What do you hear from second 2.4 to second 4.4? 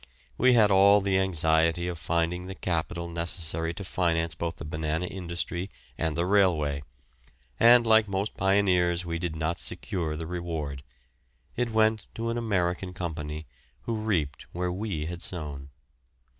the capital necessary to finance